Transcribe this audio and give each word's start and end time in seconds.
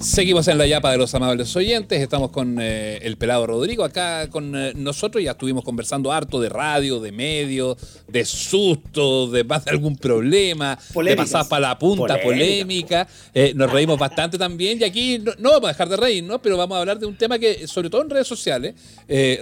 Seguimos 0.00 0.46
en 0.46 0.58
la 0.58 0.66
yapa 0.66 0.92
de 0.92 0.98
los 0.98 1.12
amables 1.16 1.56
oyentes, 1.56 2.00
estamos 2.00 2.30
con 2.30 2.58
eh, 2.60 2.98
el 3.02 3.16
pelado 3.16 3.48
Rodrigo 3.48 3.82
acá 3.82 4.28
con 4.30 4.54
eh, 4.54 4.72
nosotros, 4.76 5.24
ya 5.24 5.32
estuvimos 5.32 5.64
conversando 5.64 6.12
harto 6.12 6.40
de 6.40 6.48
radio, 6.48 7.00
de 7.00 7.10
medios, 7.10 7.76
de 8.06 8.24
susto, 8.24 9.26
de 9.26 9.42
más 9.42 9.64
de 9.64 9.72
algún 9.72 9.96
problema, 9.96 10.78
de 10.94 11.16
pasar 11.16 11.48
para 11.48 11.68
la 11.68 11.78
punta, 11.78 12.20
polémica, 12.20 13.08
eh, 13.34 13.52
nos 13.56 13.72
reímos 13.72 13.98
bastante 13.98 14.38
también. 14.38 14.80
Y 14.80 14.84
aquí 14.84 15.18
no, 15.18 15.50
vamos 15.50 15.64
a 15.64 15.72
dejar 15.72 15.88
de 15.88 15.96
reírnos, 15.96 16.38
pero 16.44 16.56
vamos 16.56 16.76
a 16.76 16.80
hablar 16.80 17.00
de 17.00 17.06
un 17.06 17.16
tema 17.16 17.36
que 17.36 17.66
sobre 17.66 17.90
todo 17.90 18.02
en 18.02 18.10
redes 18.10 18.28
sociales, 18.28 18.74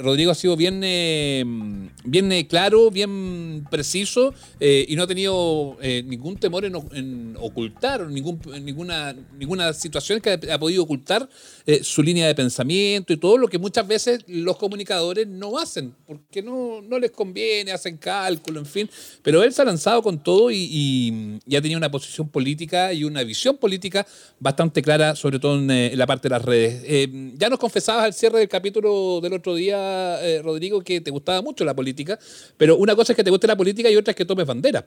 Rodrigo 0.00 0.30
ha 0.30 0.34
sido 0.34 0.56
bien, 0.56 1.90
bien 2.04 2.46
claro, 2.48 2.90
bien 2.90 3.66
preciso 3.70 4.32
y 4.58 4.96
no 4.96 5.02
ha 5.02 5.06
tenido 5.06 5.76
ningún 5.82 6.36
temor 6.36 6.64
en, 6.64 7.36
ocultar 7.38 8.06
ningún, 8.08 8.40
ninguna, 8.62 9.14
ninguna 9.38 9.72
situación 9.74 10.20
que 10.20 10.45
ha 10.50 10.58
podido 10.58 10.82
ocultar 10.82 11.28
eh, 11.66 11.82
su 11.82 12.02
línea 12.02 12.26
de 12.26 12.34
pensamiento 12.34 13.12
y 13.12 13.16
todo 13.16 13.38
lo 13.38 13.48
que 13.48 13.58
muchas 13.58 13.86
veces 13.86 14.24
los 14.26 14.56
comunicadores 14.56 15.26
no 15.26 15.58
hacen, 15.58 15.94
porque 16.06 16.42
no, 16.42 16.80
no 16.82 16.98
les 16.98 17.10
conviene, 17.10 17.72
hacen 17.72 17.96
cálculo, 17.96 18.60
en 18.60 18.66
fin. 18.66 18.90
Pero 19.22 19.42
él 19.42 19.52
se 19.52 19.62
ha 19.62 19.64
lanzado 19.64 20.02
con 20.02 20.22
todo 20.22 20.50
y, 20.50 21.38
y, 21.46 21.56
ha 21.56 21.62
tenido 21.62 21.78
una 21.78 21.90
posición 21.90 22.28
política 22.28 22.92
y 22.92 23.04
una 23.04 23.22
visión 23.22 23.56
política 23.56 24.06
bastante 24.38 24.82
clara, 24.82 25.16
sobre 25.16 25.38
todo 25.38 25.58
en, 25.58 25.70
eh, 25.70 25.92
la 25.96 26.06
parte 26.06 26.28
de 26.28 26.30
las 26.30 26.44
redes. 26.44 26.82
Eh, 26.86 27.32
ya 27.36 27.48
nos 27.48 27.58
confesabas 27.58 28.04
al 28.04 28.14
cierre 28.14 28.40
del 28.40 28.48
capítulo 28.48 29.20
del 29.20 29.32
otro 29.32 29.54
día, 29.54 30.18
Rodrigo, 30.42 30.80
que 30.82 31.00
te 31.00 31.10
gustaba 31.10 31.42
mucho 31.42 31.64
la 31.64 31.74
política, 31.74 32.18
pero 32.56 32.76
una 32.76 32.94
cosa 32.94 33.12
es 33.12 33.16
que 33.16 33.24
te 33.24 33.30
guste 33.30 33.46
la 33.46 33.56
política 33.56 33.90
y 33.90 33.96
otra 33.96 34.12
es 34.12 34.16
que 34.16 34.24
tomes 34.24 34.46
banderas. 34.46 34.84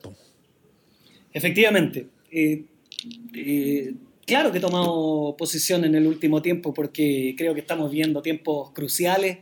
Efectivamente 1.32 2.06
claro 4.30 4.52
que 4.52 4.58
he 4.58 4.60
tomado 4.60 5.34
posición 5.36 5.84
en 5.84 5.96
el 5.96 6.06
último 6.06 6.40
tiempo 6.40 6.72
porque 6.72 7.34
creo 7.36 7.52
que 7.52 7.58
estamos 7.58 7.90
viendo 7.90 8.22
tiempos 8.22 8.70
cruciales. 8.70 9.38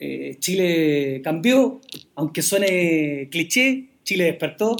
Eh, 0.00 0.38
Chile 0.40 1.20
cambió, 1.22 1.80
aunque 2.16 2.42
suene 2.42 3.28
cliché, 3.30 3.90
Chile 4.02 4.24
despertó. 4.24 4.76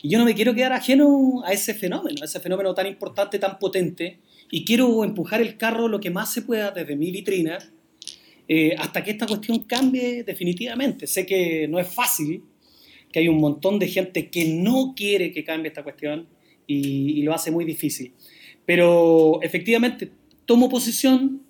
Y 0.00 0.10
yo 0.10 0.20
no 0.20 0.24
me 0.24 0.36
quiero 0.36 0.54
quedar 0.54 0.72
ajeno 0.72 1.42
a 1.44 1.52
ese 1.52 1.74
fenómeno, 1.74 2.18
a 2.22 2.26
ese 2.26 2.38
fenómeno 2.38 2.72
tan 2.72 2.86
importante, 2.86 3.40
tan 3.40 3.58
potente. 3.58 4.20
Y 4.52 4.64
quiero 4.64 5.02
empujar 5.02 5.40
el 5.40 5.56
carro 5.56 5.88
lo 5.88 5.98
que 5.98 6.10
más 6.10 6.32
se 6.32 6.42
pueda 6.42 6.70
desde 6.70 6.94
mi 6.94 7.10
vitrina 7.10 7.58
eh, 8.46 8.76
hasta 8.78 9.02
que 9.02 9.10
esta 9.10 9.26
cuestión 9.26 9.58
cambie 9.64 10.22
definitivamente. 10.22 11.08
Sé 11.08 11.26
que 11.26 11.66
no 11.66 11.80
es 11.80 11.88
fácil, 11.88 12.44
que 13.10 13.18
hay 13.18 13.26
un 13.26 13.38
montón 13.38 13.80
de 13.80 13.88
gente 13.88 14.30
que 14.30 14.44
no 14.44 14.94
quiere 14.96 15.32
que 15.32 15.42
cambie 15.42 15.66
esta 15.66 15.82
cuestión 15.82 16.28
y 16.68 17.22
lo 17.22 17.32
hace 17.32 17.50
muy 17.50 17.64
difícil. 17.64 18.12
Pero 18.66 19.40
efectivamente 19.42 20.10
tomo 20.44 20.68
posición, 20.68 21.42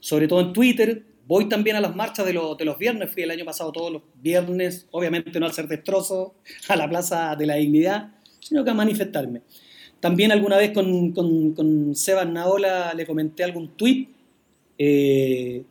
sobre 0.00 0.26
todo 0.26 0.40
en 0.40 0.52
Twitter. 0.52 1.04
Voy 1.26 1.48
también 1.48 1.76
a 1.76 1.80
las 1.80 1.94
marchas 1.94 2.24
de, 2.24 2.32
los, 2.32 2.56
de 2.56 2.64
los 2.64 2.78
viernes. 2.78 3.12
Fui 3.12 3.22
el 3.22 3.30
año 3.30 3.44
pasado 3.44 3.70
todos 3.70 3.92
los 3.92 4.02
viernes, 4.20 4.88
obviamente 4.90 5.38
no 5.38 5.46
al 5.46 5.52
hacer 5.52 5.68
destrozos 5.68 6.32
a 6.68 6.76
la 6.76 6.88
Plaza 6.88 7.36
de 7.36 7.46
la 7.46 7.56
Dignidad, 7.56 8.14
sino 8.40 8.64
que 8.64 8.70
a 8.70 8.74
manifestarme. 8.74 9.42
También 10.00 10.32
alguna 10.32 10.56
vez 10.56 10.72
con, 10.72 11.12
con, 11.12 11.52
con 11.52 11.94
Sebas 11.94 12.28
Naola 12.28 12.94
le 12.94 13.04
comenté 13.04 13.44
algún 13.44 13.76
tweet 13.76 14.08
eh, 14.78 15.64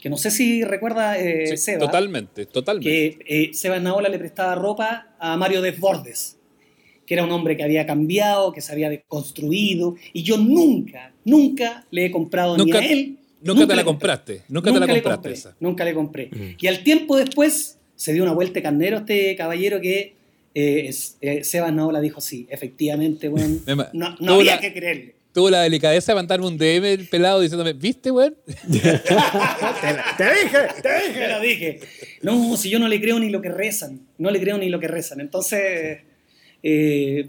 que 0.00 0.10
no 0.10 0.16
sé 0.16 0.30
si 0.30 0.62
recuerda 0.62 1.18
eh, 1.18 1.56
Sebas. 1.56 1.86
Totalmente, 1.86 2.46
totalmente. 2.46 3.18
Que 3.18 3.44
eh, 3.44 3.54
Sebas 3.54 3.80
Naola 3.80 4.08
le 4.08 4.18
prestaba 4.18 4.54
ropa 4.54 5.14
a 5.18 5.36
Mario 5.36 5.62
Desbordes 5.62 6.38
que 7.12 7.16
era 7.16 7.24
un 7.24 7.30
hombre 7.30 7.58
que 7.58 7.62
había 7.62 7.84
cambiado, 7.84 8.52
que 8.52 8.62
se 8.62 8.72
había 8.72 9.02
construido, 9.02 9.96
y 10.14 10.22
yo 10.22 10.38
nunca, 10.38 11.12
nunca 11.26 11.84
le 11.90 12.06
he 12.06 12.10
comprado 12.10 12.56
ni 12.56 12.72
a 12.72 12.78
él. 12.78 13.18
Nunca, 13.42 13.66
te 13.66 13.76
la 13.76 13.84
compraste, 13.84 14.44
nunca, 14.48 14.72
te 14.72 14.80
la 14.80 14.86
compraste 14.86 15.28
le 15.28 15.34
compré, 15.34 15.56
Nunca 15.60 15.84
le 15.84 15.92
compré. 15.92 16.30
Y 16.58 16.66
al 16.68 16.82
tiempo 16.82 17.18
después 17.18 17.78
se 17.96 18.14
dio 18.14 18.22
una 18.22 18.32
vuelta 18.32 18.54
de 18.54 18.62
carnero 18.62 18.96
este 18.96 19.36
caballero 19.36 19.78
que 19.82 20.14
eh, 20.54 20.90
eh, 21.20 21.44
Sebas 21.44 21.74
Naola 21.74 22.00
dijo, 22.00 22.22
sí, 22.22 22.46
efectivamente, 22.48 23.28
bueno, 23.28 23.58
no, 23.92 24.16
no 24.18 24.34
había 24.36 24.58
que 24.58 24.72
creerle 24.72 25.14
tuvo 25.32 25.50
la 25.50 25.62
delicadeza 25.62 26.12
de 26.12 26.16
mandarme 26.16 26.46
un 26.46 26.58
DM 26.58 26.84
el 26.84 27.08
pelado 27.08 27.40
diciéndome, 27.40 27.72
¿viste, 27.74 28.10
weón? 28.10 28.36
te, 28.46 28.74
dije, 28.78 28.92
te 30.82 30.94
dije. 30.94 31.20
Te 31.20 31.28
lo 31.28 31.40
dije. 31.40 31.80
No, 32.22 32.56
si 32.56 32.70
yo 32.70 32.78
no 32.78 32.88
le 32.88 33.00
creo 33.00 33.18
ni 33.18 33.30
lo 33.30 33.40
que 33.40 33.48
rezan, 33.50 34.00
no 34.18 34.30
le 34.30 34.40
creo 34.40 34.58
ni 34.58 34.68
lo 34.68 34.78
que 34.78 34.88
rezan. 34.88 35.20
Entonces, 35.20 36.00
eh, 36.62 37.28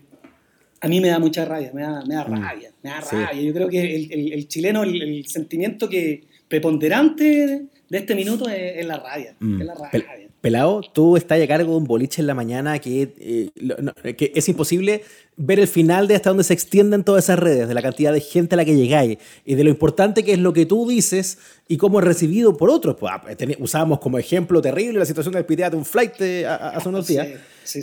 a 0.81 0.87
mí 0.87 0.99
me 0.99 1.07
da 1.07 1.19
mucha 1.19 1.45
rabia, 1.45 1.71
me 1.73 1.81
da, 1.81 2.03
me 2.05 2.15
da 2.15 2.25
mm. 2.27 2.41
rabia, 2.41 2.71
me 2.83 2.89
da 2.89 2.99
rabia. 2.99 3.41
Yo 3.41 3.53
creo 3.53 3.69
que 3.69 3.95
el, 3.95 4.47
chileno, 4.47 4.83
el, 4.83 5.25
sentimiento 5.27 5.87
que 5.87 6.23
preponderante 6.47 7.65
de 7.89 7.97
este 7.97 8.15
minuto 8.15 8.49
es, 8.49 8.85
la 8.85 8.97
rabia. 8.97 9.35
Mm. 9.39 9.61
Es 9.61 9.67
la 9.67 9.75
rabia. 9.75 10.29
Pelado, 10.41 10.81
tú 10.81 11.15
estás 11.15 11.41
a 11.41 11.47
cargo 11.47 11.71
de 11.71 11.77
un 11.77 11.85
boliche 11.85 12.21
en 12.21 12.27
la 12.27 12.33
mañana 12.33 12.77
que, 12.79 13.13
eh, 13.17 14.15
que 14.17 14.33
es 14.35 14.49
imposible 14.49 15.03
ver 15.37 15.59
el 15.59 15.67
final 15.67 16.07
de 16.07 16.15
hasta 16.15 16.29
dónde 16.29 16.43
se 16.43 16.53
extienden 16.53 17.03
todas 17.03 17.25
esas 17.25 17.39
redes, 17.39 17.67
de 17.67 17.73
la 17.73 17.81
cantidad 17.81 18.13
de 18.13 18.21
gente 18.21 18.55
a 18.55 18.57
la 18.57 18.65
que 18.65 18.75
llegáis 18.75 19.17
y 19.45 19.55
de 19.55 19.63
lo 19.63 19.69
importante 19.69 20.23
que 20.23 20.33
es 20.33 20.39
lo 20.39 20.53
que 20.53 20.65
tú 20.65 20.87
dices 20.87 21.37
y 21.67 21.77
cómo 21.77 21.99
es 21.99 22.05
recibido 22.05 22.55
por 22.55 22.69
otros. 22.69 22.95
Pues, 22.99 23.11
ah, 23.13 23.21
usábamos 23.59 23.99
como 23.99 24.17
ejemplo 24.17 24.61
terrible 24.61 24.99
la 24.99 25.05
situación 25.05 25.33
del 25.33 25.45
piteado 25.45 25.71
de 25.71 25.77
un 25.77 25.85
flight 25.85 26.13
eh, 26.19 26.45
hace 26.45 26.89
unos 26.89 27.07
días. 27.07 27.27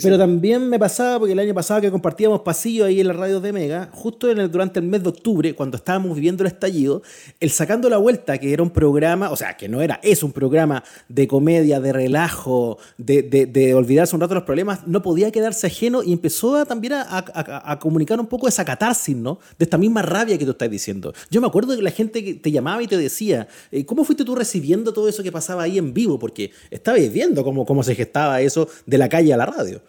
Pero 0.01 0.17
también 0.17 0.69
me 0.69 0.77
pasaba, 0.77 1.19
porque 1.19 1.33
el 1.33 1.39
año 1.39 1.53
pasado 1.53 1.81
que 1.81 1.91
compartíamos 1.91 2.41
pasillo 2.41 2.85
ahí 2.85 2.99
en 2.99 3.07
la 3.07 3.13
radio 3.13 3.39
de 3.39 3.51
Mega, 3.51 3.89
justo 3.91 4.29
en 4.29 4.37
el, 4.39 4.51
durante 4.51 4.79
el 4.79 4.85
mes 4.85 5.03
de 5.03 5.09
octubre, 5.09 5.55
cuando 5.55 5.77
estábamos 5.77 6.13
viviendo 6.15 6.43
el 6.43 6.47
estallido, 6.47 7.01
el 7.39 7.49
Sacando 7.49 7.89
la 7.89 7.97
Vuelta, 7.97 8.37
que 8.37 8.53
era 8.53 8.61
un 8.61 8.69
programa, 8.69 9.31
o 9.31 9.35
sea, 9.35 9.57
que 9.57 9.67
no 9.67 9.81
era, 9.81 9.99
es 10.03 10.23
un 10.23 10.31
programa 10.31 10.83
de 11.09 11.27
comedia, 11.27 11.79
de 11.79 11.93
relajo, 11.93 12.77
de, 12.97 13.23
de, 13.23 13.73
olvidarse 13.73 14.15
un 14.15 14.21
rato 14.21 14.35
de 14.35 14.41
los 14.41 14.45
problemas, 14.45 14.87
no 14.87 15.01
podía 15.01 15.31
quedarse 15.31 15.67
ajeno 15.67 16.03
y 16.03 16.13
empezó 16.13 16.65
también 16.65 16.93
a, 16.93 17.40
comunicar 17.79 18.19
un 18.19 18.27
poco 18.27 18.47
esa 18.47 18.65
catarsis, 18.65 19.15
¿no? 19.15 19.39
De 19.57 19.65
esta 19.65 19.77
misma 19.77 20.01
rabia 20.01 20.37
que 20.37 20.45
tú 20.45 20.51
estás 20.51 20.69
diciendo. 20.69 21.13
Yo 21.29 21.41
me 21.41 21.47
acuerdo 21.47 21.75
que 21.75 21.81
la 21.81 21.91
gente 21.91 22.23
que 22.23 22.33
te 22.35 22.51
llamaba 22.51 22.81
y 22.81 22.87
te 22.87 22.97
decía, 22.97 23.47
eh, 23.71 23.85
¿cómo 23.85 24.03
fuiste 24.03 24.25
tú 24.25 24.35
recibiendo 24.35 24.93
todo 24.93 25.07
eso 25.07 25.23
que 25.23 25.31
pasaba 25.31 25.63
ahí 25.63 25.77
en 25.77 25.93
vivo? 25.93 26.19
Porque 26.19 26.51
estabais 26.69 27.11
viendo 27.11 27.43
cómo, 27.43 27.65
cómo 27.65 27.83
se 27.83 27.95
gestaba 27.95 28.41
eso 28.41 28.67
de 28.85 28.97
la 28.97 29.09
calle 29.09 29.33
a 29.33 29.37
la 29.37 29.45
radio. 29.45 29.81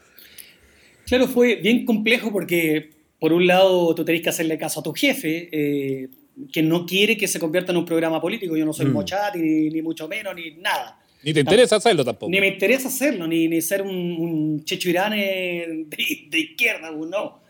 Claro, 1.07 1.29
fue 1.29 1.57
bien 1.57 1.85
complejo 1.85 2.33
porque 2.33 2.91
por 3.19 3.33
un 3.33 3.47
lado 3.47 3.95
tú 3.95 4.05
tenés 4.05 4.23
que 4.23 4.31
hacerle 4.31 4.59
caso 4.59 4.81
a 4.81 4.83
tu 4.83 4.93
jefe, 4.93 5.49
eh, 5.53 6.09
que 6.53 6.63
no 6.63 6.87
quiere 6.87 7.17
que 7.17 7.29
se 7.29 7.39
convierta 7.39 7.73
en 7.73 7.79
un 7.79 7.85
programa 7.85 8.21
político. 8.21 8.57
Yo 8.57 8.65
no 8.65 8.73
soy 8.73 8.87
mm. 8.87 8.93
mochati, 8.93 9.39
ni, 9.39 9.83
mucho 9.83 10.09
menos, 10.09 10.35
ni 10.35 10.53
nada. 10.53 10.99
Ni 11.23 11.33
te 11.33 11.41
interesa 11.41 11.77
hacerlo 11.77 12.05
tampoco. 12.05 12.31
Ni 12.31 12.41
me 12.41 12.49
interesa 12.49 12.89
hacerlo, 12.89 13.29
ni, 13.29 13.47
ni 13.47 13.61
ser 13.61 13.83
un, 13.83 13.91
un 13.91 14.65
de, 14.65 15.87
de, 16.29 16.41
izquierda, 16.41 16.91
no, 16.91 17.42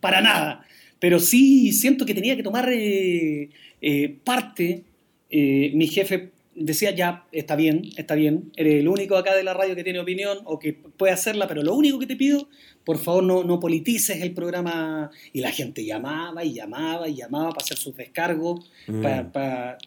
para 0.00 0.20
nada. 0.20 0.66
Pero 0.98 1.18
sí 1.18 1.72
siento 1.72 2.04
que 2.04 2.14
tenía 2.14 2.36
que 2.36 2.42
tomar 2.42 2.68
eh, 2.72 3.50
eh, 3.80 4.16
parte. 4.24 4.84
mi 5.30 5.86
jefe 5.88 6.30
decía, 6.54 6.90
ya, 6.90 7.24
está 7.32 7.56
bien, 7.56 7.82
está 7.96 8.14
bien, 8.14 8.52
eres 8.56 8.80
el 8.80 8.88
único 8.88 9.16
acá 9.16 9.34
de 9.34 9.42
la 9.42 9.54
radio 9.54 9.74
que 9.74 9.84
tiene 9.84 9.98
opinión 9.98 10.38
o 10.44 10.58
que 10.58 10.74
puede 10.74 11.12
hacerla, 11.12 11.46
pero 11.46 11.62
lo 11.62 11.74
único 11.74 11.98
que 11.98 12.06
te 12.06 12.16
pido, 12.16 12.48
por 12.84 12.98
favor, 12.98 13.22
no, 13.22 13.44
no 13.44 13.58
politices 13.60 14.20
el 14.20 14.32
programa. 14.32 15.10
Y 15.32 15.40
la 15.40 15.50
gente 15.50 15.84
llamaba 15.84 16.44
y 16.44 16.52
llamaba 16.52 17.08
y 17.08 17.14
llamaba 17.14 17.50
para 17.50 17.64
hacer 17.64 17.78
sus 17.78 17.96
descargos. 17.96 18.70
Mm. 18.86 19.04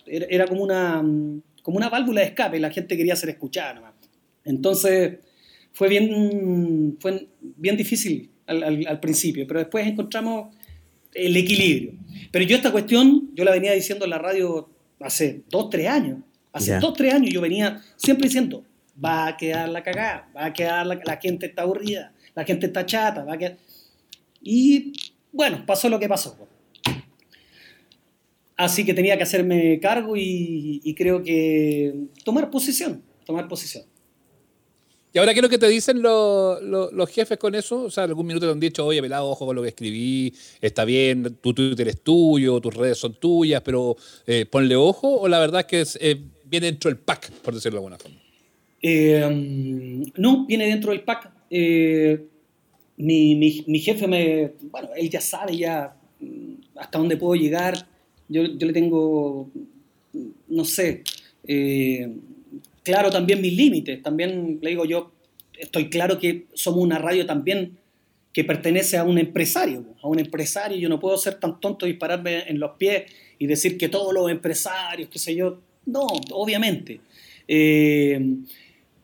era, 0.07 0.47
como, 0.47 0.63
una, 0.63 1.03
como 1.61 1.77
una 1.77 1.89
válvula 1.89 2.21
de 2.21 2.27
escape, 2.27 2.59
la 2.59 2.71
gente 2.71 2.97
quería 2.97 3.15
ser 3.15 3.29
escuchada 3.29 3.75
nomás. 3.75 3.93
Entonces, 4.45 5.19
fue 5.73 5.89
bien, 5.89 6.97
fue 6.99 7.27
bien 7.39 7.77
difícil 7.77 8.29
al, 8.47 8.85
al 8.87 8.99
principio, 8.99 9.45
pero 9.47 9.59
después 9.59 9.85
encontramos 9.87 10.55
el 11.13 11.35
equilibrio. 11.35 11.93
Pero 12.31 12.45
yo 12.45 12.55
esta 12.55 12.71
cuestión, 12.71 13.29
yo 13.33 13.43
la 13.43 13.51
venía 13.51 13.73
diciendo 13.73 14.05
en 14.05 14.11
la 14.11 14.17
radio 14.17 14.69
hace 14.99 15.43
dos, 15.49 15.69
tres 15.69 15.87
años 15.87 16.19
Hace 16.53 16.77
dos, 16.77 16.93
tres 16.93 17.11
años 17.15 17.33
yo 17.33 17.41
venía 17.41 17.81
siempre 17.97 18.27
diciendo, 18.27 18.63
va 19.03 19.27
a 19.27 19.37
quedar 19.37 19.67
la 19.69 19.81
cagada, 19.81 20.29
va 20.37 20.45
a 20.45 20.53
quedar 20.53 20.85
la, 20.85 21.01
la 21.03 21.17
gente 21.17 21.47
está 21.47 21.63
aburrida, 21.63 22.13
la 22.35 22.45
gente 22.45 22.67
está 22.67 22.85
chata, 22.85 23.23
va 23.23 23.33
a 23.33 23.37
quedar... 23.37 23.57
Y 24.39 24.93
bueno, 25.31 25.63
pasó 25.65 25.89
lo 25.89 25.99
que 25.99 26.07
pasó. 26.07 26.37
Así 28.55 28.85
que 28.85 28.93
tenía 28.93 29.17
que 29.17 29.23
hacerme 29.23 29.79
cargo 29.79 30.13
y, 30.15 30.93
creo 30.95 31.23
que 31.23 31.95
tomar 32.23 32.51
posición, 32.51 33.01
tomar 33.25 33.47
posición. 33.47 33.83
¿Y 35.13 35.19
ahora 35.19 35.33
qué 35.33 35.39
es 35.39 35.43
lo 35.43 35.49
que 35.49 35.59
te 35.59 35.67
dicen 35.67 36.01
los, 36.01 37.09
jefes 37.11 37.37
con 37.37 37.53
eso? 37.53 37.83
O 37.83 37.91
sea, 37.91 38.05
algún 38.05 38.25
minuto 38.25 38.47
te 38.47 38.51
han 38.51 38.59
dicho, 38.59 38.83
oye, 38.83 38.99
pelado, 38.99 39.29
ojo 39.29 39.45
con 39.45 39.55
lo 39.55 39.61
que 39.61 39.67
escribí, 39.69 40.33
está 40.59 40.85
bien, 40.85 41.37
tu 41.39 41.53
Twitter 41.53 41.87
es 41.87 42.01
tuyo, 42.01 42.59
tus 42.59 42.73
redes 42.73 42.97
son 42.97 43.13
tuyas, 43.13 43.61
pero 43.61 43.95
eh, 44.25 44.47
ponle 44.49 44.75
ojo, 44.75 45.19
o 45.19 45.27
la 45.27 45.39
verdad 45.39 45.61
es 45.61 45.67
que 45.67 45.81
es, 45.81 45.99
viene 46.45 46.65
dentro 46.65 46.89
del 46.89 46.97
pack, 46.97 47.31
por 47.31 47.53
decirlo 47.53 47.75
de 47.75 47.85
alguna 47.85 47.99
forma. 47.99 48.17
Eh, 48.81 50.03
no, 50.17 50.47
viene 50.47 50.65
dentro 50.65 50.91
del 50.91 51.01
pack. 51.01 51.31
Eh, 51.49 52.25
mi, 52.97 53.35
mi, 53.35 53.79
jefe 53.79 54.07
me, 54.07 54.53
bueno, 54.71 54.89
él 54.95 55.09
ya 55.09 55.21
sabe 55.21 55.55
ya 55.55 55.95
mm, 56.19 56.53
hasta 56.75 56.97
dónde 56.97 57.17
puedo 57.17 57.35
llegar. 57.35 57.87
Yo, 58.27 58.45
yo 58.45 58.67
le 58.67 58.73
tengo, 58.73 59.49
no 60.47 60.65
sé, 60.65 61.03
eh, 61.47 62.09
claro 62.83 63.09
también 63.09 63.41
mis 63.41 63.53
límites. 63.53 64.01
También 64.03 64.59
le 64.61 64.69
digo 64.71 64.85
yo, 64.85 65.13
estoy 65.57 65.89
claro 65.89 66.19
que 66.19 66.47
somos 66.53 66.81
una 66.81 66.99
radio 66.99 67.25
también 67.25 67.77
que 68.31 68.43
pertenece 68.43 68.97
a 68.97 69.03
un 69.03 69.17
empresario, 69.17 69.85
a 70.01 70.07
un 70.07 70.19
empresario. 70.19 70.77
Yo 70.77 70.89
no 70.89 70.99
puedo 70.99 71.17
ser 71.17 71.35
tan 71.39 71.59
tonto 71.59 71.85
y 71.85 71.91
dispararme 71.91 72.43
en 72.47 72.59
los 72.59 72.71
pies 72.77 73.03
y 73.37 73.47
decir 73.47 73.77
que 73.77 73.89
todos 73.89 74.13
los 74.13 74.29
empresarios, 74.29 75.09
qué 75.09 75.19
sé 75.19 75.35
yo. 75.35 75.59
No, 75.85 76.07
obviamente. 76.31 76.99
Eh, 77.47 78.19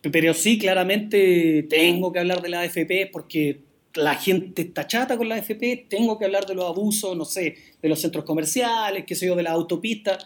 pero 0.01 0.33
sí, 0.33 0.57
claramente 0.57 1.63
tengo 1.69 2.11
que 2.11 2.19
hablar 2.19 2.41
de 2.41 2.49
la 2.49 2.61
AFP 2.61 3.09
porque 3.11 3.59
la 3.95 4.15
gente 4.15 4.61
está 4.61 4.87
chata 4.87 5.17
con 5.17 5.27
la 5.27 5.35
AFP, 5.35 5.87
tengo 5.89 6.17
que 6.17 6.25
hablar 6.25 6.45
de 6.45 6.55
los 6.55 6.65
abusos, 6.65 7.17
no 7.17 7.25
sé, 7.25 7.55
de 7.81 7.89
los 7.89 7.99
centros 7.99 8.23
comerciales, 8.23 9.03
qué 9.05 9.15
sé 9.15 9.27
yo, 9.27 9.35
de 9.35 9.43
la 9.43 9.51
autopista. 9.51 10.17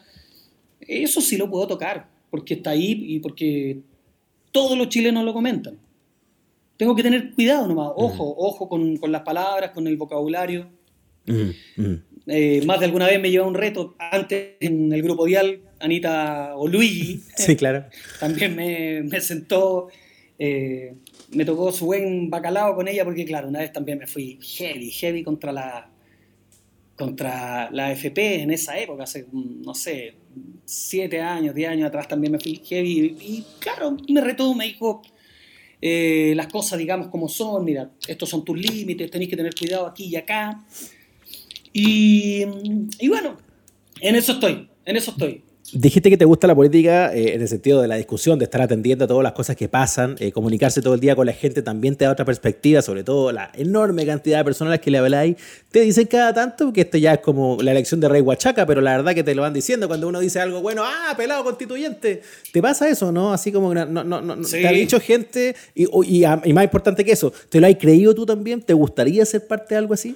Eso 0.79 1.21
sí 1.21 1.37
lo 1.37 1.49
puedo 1.49 1.67
tocar, 1.67 2.09
porque 2.33 2.55
está 2.55 2.71
ahí 2.71 2.97
y 3.09 3.19
porque 3.19 3.77
todos 4.51 4.75
los 4.75 4.89
chilenos 4.89 5.23
lo 5.23 5.33
comentan. 5.33 5.77
Tengo 6.77 6.95
que 6.95 7.03
tener 7.03 7.31
cuidado 7.31 7.67
nomás, 7.67 7.91
ojo, 7.95 8.33
ojo 8.35 8.67
con, 8.67 8.97
con, 8.97 9.11
las 9.11 9.21
palabras, 9.21 9.69
con 9.69 9.85
el 9.85 9.97
vocabulario. 9.97 10.67
Eh, 11.27 12.63
más 12.65 12.79
de 12.79 12.85
alguna 12.87 13.05
vez 13.05 13.21
me 13.21 13.29
lleva 13.29 13.45
un 13.45 13.53
reto, 13.53 13.95
antes 13.99 14.53
en 14.61 14.91
el 14.91 15.03
grupo 15.03 15.25
Dial, 15.27 15.61
Anita 15.79 16.55
o 16.55 16.67
Luigi. 16.67 17.21
Sí, 17.37 17.55
claro. 17.55 17.85
también 18.19 18.55
me, 18.55 19.03
me 19.03 19.21
sentó, 19.21 19.89
eh, 20.39 20.95
me 21.33 21.45
tocó 21.45 21.71
su 21.71 21.85
buen 21.85 22.31
bacalao 22.31 22.73
con 22.73 22.87
ella, 22.87 23.05
porque 23.05 23.25
claro, 23.25 23.47
una 23.47 23.59
vez 23.59 23.71
también 23.71 23.99
me 23.99 24.07
fui 24.07 24.39
heavy, 24.41 24.89
heavy 24.89 25.21
contra 25.21 25.51
la, 25.51 25.92
contra 26.95 27.69
la 27.71 27.91
FP 27.91 28.41
en 28.41 28.51
esa 28.51 28.77
época, 28.77 29.03
hace, 29.03 29.25
no 29.31 29.73
sé, 29.73 30.15
siete 30.65 31.21
años, 31.21 31.55
diez 31.55 31.69
años 31.69 31.87
atrás 31.87 32.07
también 32.07 32.31
me 32.33 32.39
heavy. 32.39 33.17
Y 33.19 33.45
claro, 33.59 33.97
me 34.09 34.21
retó, 34.21 34.53
me 34.53 34.65
dijo, 34.65 35.01
eh, 35.81 36.33
las 36.35 36.47
cosas, 36.47 36.79
digamos, 36.79 37.07
como 37.07 37.27
son, 37.27 37.65
mira, 37.65 37.91
estos 38.07 38.29
son 38.29 38.45
tus 38.45 38.57
límites, 38.57 39.09
tenéis 39.09 39.29
que 39.29 39.37
tener 39.37 39.53
cuidado 39.55 39.85
aquí 39.85 40.05
y 40.05 40.15
acá. 40.15 40.63
Y, 41.71 42.43
y 42.99 43.07
bueno, 43.07 43.37
en 43.99 44.15
eso 44.15 44.33
estoy, 44.33 44.69
en 44.85 44.95
eso 44.95 45.11
estoy. 45.11 45.43
Dijiste 45.75 46.11
que 46.11 46.17
te 46.17 46.25
gusta 46.25 46.45
la 46.45 46.53
política 46.53 47.11
eh, 47.15 47.33
en 47.33 47.41
el 47.41 47.47
sentido 47.47 47.81
de 47.81 47.87
la 47.87 47.95
discusión, 47.95 48.37
de 48.37 48.45
estar 48.45 48.61
atendiendo 48.61 49.05
a 49.05 49.07
todas 49.07 49.23
las 49.23 49.31
cosas 49.31 49.55
que 49.55 49.67
pasan, 49.67 50.15
eh, 50.19 50.31
comunicarse 50.31 50.83
todo 50.83 50.93
el 50.93 50.99
día 50.99 51.15
con 51.15 51.25
la 51.25 51.33
gente 51.33 51.63
también 51.63 51.95
te 51.95 52.05
da 52.05 52.11
otra 52.11 52.25
perspectiva, 52.25 52.83
sobre 52.83 53.03
todo 53.03 53.31
la 53.31 53.49
enorme 53.55 54.05
cantidad 54.05 54.37
de 54.37 54.43
personas 54.43 54.77
que 54.79 54.91
le 54.91 54.99
habláis. 54.99 55.35
Te 55.71 55.79
dicen 55.81 56.05
cada 56.05 56.31
tanto 56.31 56.71
que 56.71 56.81
esto 56.81 56.99
ya 56.99 57.13
es 57.13 57.19
como 57.21 57.57
la 57.59 57.71
elección 57.71 57.99
de 57.99 58.07
Rey 58.07 58.21
Huachaca, 58.21 58.67
pero 58.67 58.81
la 58.81 58.97
verdad 58.97 59.15
que 59.15 59.23
te 59.23 59.33
lo 59.33 59.41
van 59.41 59.53
diciendo 59.53 59.87
cuando 59.87 60.07
uno 60.07 60.19
dice 60.19 60.39
algo 60.39 60.61
bueno, 60.61 60.83
ah, 60.85 61.15
pelado 61.17 61.43
constituyente. 61.43 62.21
¿Te 62.51 62.61
pasa 62.61 62.87
eso, 62.87 63.11
no? 63.11 63.33
Así 63.33 63.51
como 63.51 63.73
no, 63.73 63.85
no, 63.85 64.03
no, 64.03 64.41
te 64.45 64.67
ha 64.67 64.71
dicho 64.71 64.99
gente 64.99 65.55
y, 65.73 65.85
y, 65.85 66.23
y, 66.23 66.53
más 66.53 66.63
importante 66.65 67.03
que 67.03 67.13
eso, 67.13 67.33
¿te 67.49 67.59
lo 67.59 67.65
has 67.65 67.75
creído 67.77 68.13
tú 68.13 68.27
también? 68.27 68.61
¿Te 68.61 68.73
gustaría 68.73 69.25
ser 69.25 69.47
parte 69.47 69.73
de 69.73 69.79
algo 69.79 69.95
así? 69.95 70.15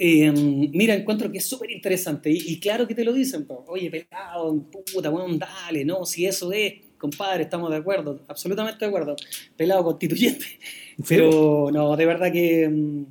Eh, 0.00 0.30
mira, 0.30 0.94
encuentro 0.94 1.30
que 1.30 1.38
es 1.38 1.46
súper 1.46 1.72
interesante 1.72 2.30
y, 2.30 2.60
claro 2.60 2.86
que 2.86 2.94
te 2.94 3.04
lo 3.04 3.12
dicen, 3.12 3.46
oye, 3.66 3.90
pelado, 3.90 4.62
puta, 4.92 5.10
bueno, 5.10 5.36
dale, 5.36 5.84
no, 5.84 6.04
si 6.04 6.24
eso 6.24 6.52
es, 6.52 6.74
compadre, 6.96 7.44
estamos 7.44 7.70
de 7.70 7.76
acuerdo, 7.76 8.20
absolutamente 8.28 8.84
de 8.84 8.88
acuerdo, 8.88 9.16
pelado 9.56 9.82
constituyente. 9.82 10.46
Pero 11.08 11.70
no, 11.72 11.96
de 11.96 12.06
verdad 12.06 12.32
que 12.32 12.68
mm, 12.68 13.04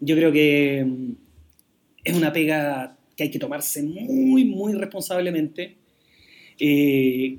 yo 0.00 0.14
creo 0.14 0.30
que 0.30 0.84
mm, 0.84 1.12
es 2.04 2.16
una 2.16 2.32
pega 2.32 2.96
que 3.16 3.24
hay 3.24 3.30
que 3.30 3.38
tomarse 3.38 3.82
muy, 3.82 4.44
muy 4.44 4.74
responsablemente. 4.74 5.76
Eh, 6.58 7.38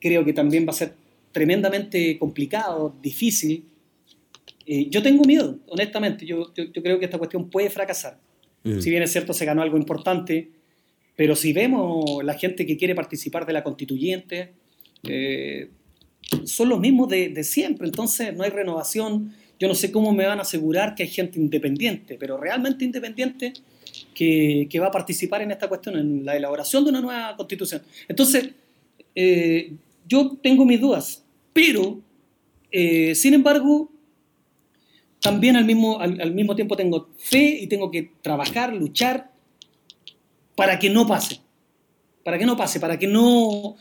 creo 0.00 0.24
que 0.24 0.32
también 0.32 0.66
va 0.66 0.70
a 0.70 0.74
ser 0.74 0.94
tremendamente 1.32 2.18
complicado, 2.18 2.94
difícil, 3.02 3.64
eh, 4.72 4.86
yo 4.88 5.02
tengo 5.02 5.24
miedo, 5.24 5.58
honestamente. 5.66 6.24
Yo, 6.24 6.54
yo, 6.54 6.70
creo 6.72 7.00
que 7.00 7.06
esta 7.06 7.18
cuestión 7.18 7.50
puede 7.50 7.70
fracasar. 7.70 8.20
Mm. 8.62 8.78
Si 8.78 8.88
bien 8.88 9.02
es 9.02 9.10
cierto, 9.10 9.34
se 9.34 9.44
ganó 9.44 9.62
algo 9.62 9.76
importante, 9.76 10.48
pero 11.16 11.34
si 11.34 11.52
vemos 11.52 12.22
la 12.22 12.34
gente 12.34 12.64
que 12.64 12.76
quiere 12.76 12.94
participar 12.94 13.44
de 13.46 13.52
la 13.52 13.64
constituyente, 13.64 14.52
eh, 15.02 15.70
son 16.44 16.68
los 16.68 16.78
mismos 16.78 17.08
de, 17.08 17.30
de, 17.30 17.42
siempre. 17.42 17.88
Entonces 17.88 18.32
no 18.32 18.44
hay 18.44 18.50
renovación. 18.50 19.34
Yo 19.58 19.66
no 19.66 19.74
sé 19.74 19.90
cómo 19.90 20.12
me 20.12 20.24
van 20.24 20.38
a 20.38 20.42
asegurar 20.42 20.94
que 20.94 21.02
hay 21.02 21.08
gente 21.08 21.40
independiente, 21.40 22.16
pero 22.16 22.36
realmente 22.36 22.84
independiente 22.84 23.52
que, 24.14 24.68
que 24.70 24.78
va 24.78 24.86
a 24.86 24.92
participar 24.92 25.42
en 25.42 25.50
esta 25.50 25.66
cuestión, 25.68 25.98
en 25.98 26.24
la 26.24 26.36
elaboración 26.36 26.84
de 26.84 26.90
una 26.90 27.00
nueva 27.00 27.36
constitución. 27.36 27.82
Entonces, 28.06 28.50
eh, 29.16 29.72
yo 30.06 30.38
tengo 30.40 30.64
mis 30.64 30.80
dudas, 30.80 31.24
pero, 31.52 32.00
sin 32.70 33.34
embargo, 33.34 33.90
también 35.20 35.56
al 35.56 35.64
mismo, 35.64 36.00
al, 36.00 36.32
mismo 36.32 36.54
tiempo 36.54 36.76
tengo 36.76 37.10
fe 37.18 37.58
y 37.60 37.66
tengo 37.66 37.90
que 37.90 38.12
trabajar, 38.22 38.72
luchar 38.72 39.30
para 40.54 40.78
que 40.78 40.90
no 40.90 41.06
pase. 41.06 41.40
Para 42.24 42.38
que 42.38 42.46
no 42.46 42.56
pase, 42.56 42.80
para 42.80 42.98
que 42.98 43.06
no, 43.06 43.76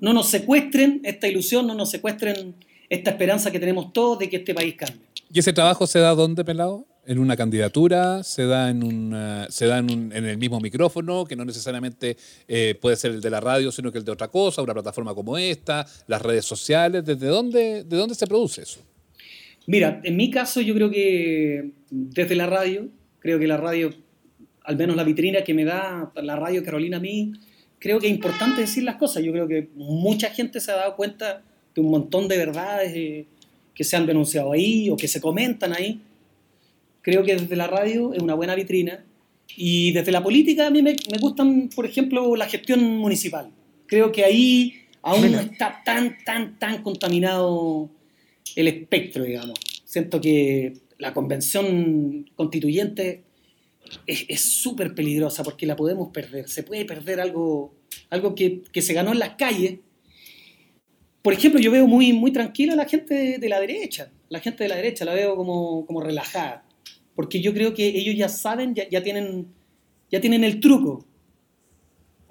no 0.00 0.12
nos 0.12 0.28
secuestren 0.28 1.00
esta 1.04 1.28
ilusión, 1.28 1.66
no 1.66 1.74
nos 1.74 1.90
secuestren 1.90 2.54
esta 2.88 3.10
esperanza 3.10 3.50
que 3.50 3.60
tenemos 3.60 3.92
todos 3.92 4.18
de 4.18 4.28
que 4.28 4.36
este 4.38 4.54
país 4.54 4.74
cambie. 4.76 5.00
¿Y 5.32 5.38
ese 5.38 5.52
trabajo 5.52 5.86
se 5.86 6.00
da 6.00 6.14
dónde, 6.14 6.44
Pelado? 6.44 6.86
¿En 7.06 7.18
una 7.18 7.36
candidatura? 7.36 8.22
¿Se 8.24 8.46
da 8.46 8.68
en, 8.68 8.82
un, 8.82 9.46
se 9.48 9.66
da 9.66 9.78
en, 9.78 10.12
el 10.12 10.38
mismo 10.38 10.60
micrófono, 10.60 11.24
que 11.24 11.36
no 11.36 11.44
necesariamente 11.44 12.16
eh, 12.48 12.76
puede 12.80 12.96
ser 12.96 13.12
el 13.12 13.20
de 13.20 13.30
la 13.30 13.40
radio, 13.40 13.70
sino 13.70 13.92
que 13.92 13.98
el 13.98 14.04
de 14.04 14.12
otra 14.12 14.28
cosa, 14.28 14.62
una 14.62 14.74
plataforma 14.74 15.14
como 15.14 15.38
esta, 15.38 15.86
las 16.08 16.20
redes 16.20 16.44
sociales? 16.44 17.04
¿Desde 17.04 17.26
dónde, 17.28 17.84
de 17.84 17.96
dónde 17.96 18.14
se 18.14 18.26
produce 18.26 18.62
eso? 18.62 18.80
Mira, 19.70 20.00
en 20.02 20.16
mi 20.16 20.32
caso 20.32 20.60
yo 20.60 20.74
creo 20.74 20.90
que 20.90 21.70
desde 21.90 22.34
la 22.34 22.46
radio, 22.46 22.88
creo 23.20 23.38
que 23.38 23.46
la 23.46 23.56
radio, 23.56 23.94
al 24.64 24.76
menos 24.76 24.96
la 24.96 25.04
vitrina 25.04 25.44
que 25.44 25.54
me 25.54 25.64
da 25.64 26.10
la 26.16 26.34
radio 26.34 26.64
Carolina 26.64 26.96
a 26.96 27.00
mí, 27.00 27.34
creo 27.78 28.00
que 28.00 28.08
es 28.08 28.12
importante 28.12 28.62
decir 28.62 28.82
las 28.82 28.96
cosas. 28.96 29.22
Yo 29.22 29.30
creo 29.30 29.46
que 29.46 29.68
mucha 29.76 30.30
gente 30.30 30.58
se 30.58 30.72
ha 30.72 30.74
dado 30.74 30.96
cuenta 30.96 31.44
de 31.72 31.80
un 31.80 31.88
montón 31.88 32.26
de 32.26 32.36
verdades 32.36 32.92
eh, 32.96 33.26
que 33.72 33.84
se 33.84 33.96
han 33.96 34.06
denunciado 34.06 34.50
ahí 34.50 34.90
o 34.90 34.96
que 34.96 35.06
se 35.06 35.20
comentan 35.20 35.72
ahí. 35.72 36.00
Creo 37.02 37.22
que 37.22 37.36
desde 37.36 37.54
la 37.54 37.68
radio 37.68 38.12
es 38.12 38.20
una 38.20 38.34
buena 38.34 38.56
vitrina. 38.56 39.04
Y 39.56 39.92
desde 39.92 40.10
la 40.10 40.20
política 40.20 40.66
a 40.66 40.70
mí 40.70 40.82
me, 40.82 40.96
me 41.12 41.18
gustan, 41.20 41.70
por 41.76 41.86
ejemplo, 41.86 42.34
la 42.34 42.48
gestión 42.48 42.82
municipal. 42.98 43.52
Creo 43.86 44.10
que 44.10 44.24
ahí 44.24 44.74
aún 45.00 45.30
no 45.30 45.38
está 45.38 45.80
tan, 45.84 46.16
tan, 46.24 46.58
tan 46.58 46.82
contaminado 46.82 47.88
el 48.56 48.68
espectro, 48.68 49.24
digamos. 49.24 49.58
Siento 49.84 50.20
que 50.20 50.74
la 50.98 51.12
convención 51.12 52.30
constituyente 52.36 53.24
es 54.06 54.40
súper 54.40 54.94
peligrosa 54.94 55.42
porque 55.42 55.66
la 55.66 55.76
podemos 55.76 56.10
perder. 56.10 56.48
Se 56.48 56.62
puede 56.62 56.84
perder 56.84 57.20
algo, 57.20 57.74
algo 58.10 58.34
que, 58.34 58.62
que, 58.72 58.82
se 58.82 58.94
ganó 58.94 59.12
en 59.12 59.18
las 59.18 59.30
calles. 59.30 59.78
Por 61.22 61.32
ejemplo, 61.32 61.60
yo 61.60 61.70
veo 61.70 61.86
muy, 61.86 62.12
muy 62.12 62.32
tranquila 62.32 62.74
a 62.74 62.76
la 62.76 62.86
gente 62.86 63.38
de, 63.38 63.48
la 63.48 63.60
derecha. 63.60 64.10
La 64.28 64.40
gente 64.40 64.64
de 64.64 64.68
la 64.68 64.76
derecha 64.76 65.04
la 65.04 65.14
veo 65.14 65.36
como, 65.36 65.86
como 65.86 66.00
relajada. 66.00 66.64
Porque 67.14 67.40
yo 67.40 67.52
creo 67.52 67.74
que 67.74 67.86
ellos 67.88 68.14
ya 68.16 68.28
saben, 68.28 68.74
ya, 68.74 68.88
ya 68.88 69.02
tienen, 69.02 69.48
ya 70.10 70.20
tienen 70.20 70.44
el 70.44 70.60
truco 70.60 71.04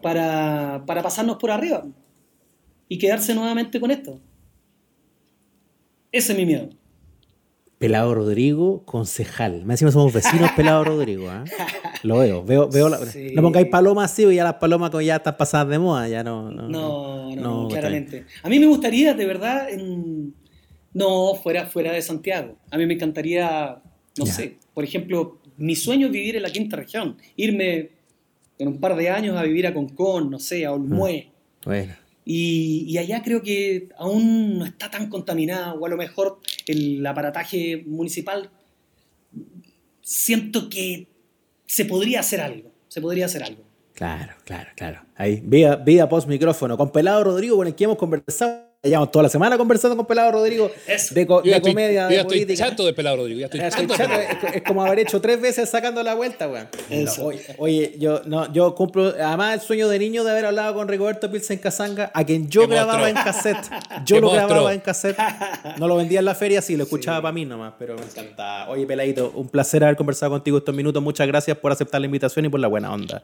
para, 0.01 0.83
para 0.87 1.03
pasarnos 1.03 1.37
por 1.37 1.51
arriba 1.51 1.85
y 2.87 2.97
quedarse 2.97 3.35
nuevamente 3.35 3.79
con 3.79 3.91
esto. 3.91 4.19
Ese 6.11 6.31
es 6.33 6.37
mi 6.37 6.45
miedo. 6.45 6.69
Pelado 7.79 8.13
Rodrigo, 8.13 8.83
concejal. 8.83 9.63
Me 9.63 9.75
decimos 9.75 9.93
somos 9.93 10.11
vecinos 10.11 10.51
Pelado 10.51 10.83
Rodrigo. 10.83 11.31
¿eh? 11.31 11.49
Lo 12.03 12.19
veo. 12.19 12.43
veo, 12.43 12.67
veo 12.67 12.89
la, 12.89 12.99
No 13.33 13.41
pongáis 13.41 13.67
palomas 13.67 14.11
así, 14.11 14.35
ya 14.35 14.43
las 14.43 14.55
palomas 14.55 14.91
ya 15.03 15.15
están 15.15 15.37
pasadas 15.37 15.69
de 15.69 15.79
moda. 15.79 16.07
Ya 16.09 16.21
no, 16.21 16.51
no, 16.51 16.67
no, 16.67 17.35
no 17.35 17.67
claramente. 17.69 18.25
A 18.43 18.49
mí 18.49 18.59
me 18.59 18.65
gustaría, 18.65 19.13
de 19.13 19.25
verdad, 19.25 19.69
no 20.93 21.35
fuera, 21.35 21.67
fuera 21.67 21.93
de 21.93 22.01
Santiago. 22.01 22.57
A 22.69 22.77
mí 22.77 22.85
me 22.85 22.95
encantaría, 22.95 23.81
no 24.17 24.25
sé, 24.25 24.57
por 24.73 24.83
ejemplo, 24.83 25.39
mi 25.55 25.75
sueño 25.75 26.07
es 26.07 26.11
vivir 26.11 26.35
en 26.35 26.43
la 26.43 26.49
quinta 26.49 26.75
región. 26.75 27.17
Irme 27.37 27.91
en 28.57 28.67
un 28.67 28.79
par 28.79 28.97
de 28.97 29.09
años 29.09 29.37
a 29.37 29.43
vivir 29.43 29.67
a 29.67 29.73
Concón, 29.73 30.29
no 30.29 30.39
sé, 30.39 30.65
a 30.65 30.73
Olmué. 30.73 31.31
Bueno. 31.63 31.93
Y, 32.31 32.95
allá 32.99 33.23
creo 33.23 33.41
que 33.41 33.89
aún 33.97 34.59
no 34.59 34.65
está 34.65 34.91
tan 34.91 35.09
contaminado, 35.09 35.79
o 35.79 35.85
a 35.87 35.89
lo 35.89 35.97
mejor 35.97 36.39
el 36.67 37.03
aparataje 37.03 37.83
municipal, 37.87 38.51
siento 40.03 40.69
que 40.69 41.07
se 41.65 41.85
podría 41.85 42.19
hacer 42.19 42.41
algo, 42.41 42.71
se 42.87 43.01
podría 43.01 43.25
hacer 43.25 43.41
algo. 43.41 43.63
Claro, 43.93 44.33
claro, 44.45 44.69
claro. 44.75 45.01
Ahí, 45.15 45.41
vida, 45.43 45.75
vida 45.77 46.07
post 46.07 46.27
micrófono. 46.27 46.77
Con 46.77 46.91
Pelado 46.91 47.23
Rodrigo, 47.23 47.57
con 47.57 47.65
el 47.65 47.73
que 47.73 47.85
hemos 47.85 47.97
conversado 47.97 48.68
Llevamos 48.81 49.11
toda 49.11 49.23
la 49.23 49.29
semana 49.29 49.57
conversando 49.57 49.97
con 49.97 50.05
Pelado 50.05 50.31
Rodrigo 50.31 50.71
Eso. 50.87 51.13
de, 51.13 51.27
co- 51.27 51.41
de 51.41 51.51
estoy, 51.51 51.73
comedia, 51.73 52.07
de 52.07 52.15
estoy 52.15 52.45
política. 52.45 52.69
chato 52.69 52.85
de 52.85 52.93
pelado 52.93 53.17
Rodrigo. 53.17 53.37
Ya 53.41 53.47
estoy 53.47 53.59
chato 53.59 54.13
es, 54.13 54.55
es 54.55 54.61
como 54.63 54.85
haber 54.85 54.99
hecho 54.99 55.19
tres 55.19 55.41
veces 55.41 55.69
sacando 55.69 56.01
la 56.01 56.13
vuelta, 56.15 56.47
weón. 56.47 56.69
Oye, 57.21 57.41
oye, 57.57 57.95
yo 57.99 58.21
no, 58.25 58.49
yo 58.53 58.73
cumplo, 58.75 59.09
además 59.21 59.55
el 59.55 59.59
sueño 59.59 59.89
de 59.89 59.99
niño 59.99 60.23
de 60.23 60.31
haber 60.31 60.45
hablado 60.45 60.75
con 60.75 60.87
Rigoberto 60.87 61.29
Pilsen 61.29 61.57
Casanga, 61.59 62.09
a 62.13 62.23
quien 62.23 62.49
yo 62.49 62.61
Qué 62.61 62.67
grababa 62.67 62.99
monstruo. 62.99 63.17
en 63.19 63.25
cassette. 63.25 63.69
Yo 64.05 64.15
lo 64.21 64.27
monstruo. 64.27 64.47
grababa 64.47 64.73
en 64.73 64.79
cassette. 64.79 65.17
No 65.77 65.85
lo 65.89 65.97
vendía 65.97 66.19
en 66.19 66.25
la 66.25 66.35
feria, 66.35 66.61
sí, 66.61 66.77
lo 66.77 66.83
escuchaba 66.85 67.21
para 67.21 67.33
mí 67.33 67.43
nomás, 67.43 67.73
pero 67.77 67.95
me 67.97 68.03
encantaba. 68.03 68.69
Oye, 68.69 68.85
Peladito, 68.85 69.33
un 69.35 69.49
placer 69.49 69.83
haber 69.83 69.97
conversado 69.97 70.31
contigo 70.31 70.57
estos 70.57 70.73
minutos. 70.73 71.03
Muchas 71.03 71.27
gracias 71.27 71.57
por 71.57 71.73
aceptar 71.73 71.99
la 71.99 72.05
invitación 72.05 72.45
y 72.45 72.49
por 72.49 72.61
la 72.61 72.69
buena 72.69 72.93
onda. 72.93 73.23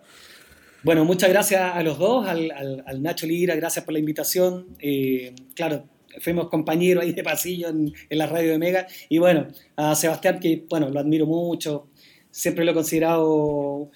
Bueno, 0.86 1.04
muchas 1.04 1.30
gracias 1.30 1.62
a 1.74 1.82
los 1.82 1.98
dos, 1.98 2.28
al, 2.28 2.52
al- 2.52 2.84
al 2.86 3.02
Nacho 3.02 3.26
Lira, 3.26 3.56
gracias 3.56 3.84
por 3.84 3.94
la 3.94 4.00
invitación. 4.00 4.68
Eh, 4.80 5.34
claro, 5.56 5.86
fuimos 6.22 6.48
compañeros 6.50 7.04
ahí 7.04 7.12
de 7.12 7.24
pasillo 7.24 7.70
en, 7.70 7.92
en 8.08 8.18
la 8.18 8.28
radio 8.28 8.52
de 8.52 8.60
Mega. 8.60 8.86
Y 9.10 9.18
bueno, 9.18 9.48
a 9.76 9.96
Sebastián, 9.96 10.40
que 10.40 10.64
bueno, 10.70 10.90
lo 10.90 11.00
admiro 11.00 11.26
mucho, 11.26 11.88
siempre 12.30 12.64
lo 12.64 12.72
he 12.72 12.74
considerado 12.76 13.90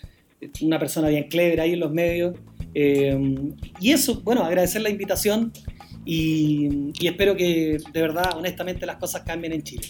una 0.61 0.79
persona 0.79 1.09
bien 1.09 1.27
clever 1.29 1.61
ahí 1.61 1.73
en 1.73 1.79
los 1.79 1.91
medios. 1.91 2.35
Eh, 2.73 3.15
y 3.79 3.91
eso, 3.91 4.21
bueno, 4.21 4.43
agradecer 4.43 4.81
la 4.81 4.89
invitación 4.89 5.51
y, 6.05 6.91
y 6.99 7.07
espero 7.07 7.35
que 7.35 7.77
de 7.93 8.01
verdad, 8.01 8.35
honestamente, 8.35 8.87
las 8.87 8.95
cosas 8.95 9.21
cambien 9.23 9.53
en 9.53 9.61
Chile. 9.61 9.87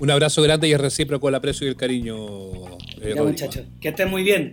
Un 0.00 0.10
abrazo 0.10 0.42
grande 0.42 0.66
y 0.66 0.72
es 0.72 0.80
recíproco 0.80 1.28
el 1.28 1.36
aprecio 1.36 1.64
y 1.64 1.70
el 1.70 1.76
cariño, 1.76 2.16
eh, 3.00 3.12
Ya, 3.14 3.22
muchachos, 3.22 3.66
que 3.80 3.90
estén 3.90 4.10
muy 4.10 4.24
bien. 4.24 4.50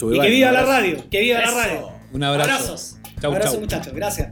Y 0.00 0.20
que 0.20 0.28
viva 0.28 0.52
la 0.52 0.64
radio, 0.64 1.08
que 1.10 1.20
viva 1.20 1.40
la 1.40 1.50
radio. 1.50 1.90
Un 2.12 2.22
abrazo. 2.22 2.50
Abrazos. 2.52 2.96
Chau, 3.20 3.30
Abrazos, 3.30 3.52
chau. 3.52 3.60
muchachos. 3.60 3.92
Gracias. 3.92 4.28